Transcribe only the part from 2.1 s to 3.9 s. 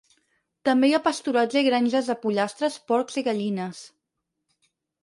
de pollastres, porcs i gallines.